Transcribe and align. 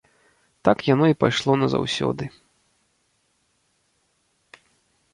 Так 0.69 0.77
яно 0.93 1.05
і 1.11 1.17
пайшло 1.25 1.51
назаўсёды. 1.65 2.23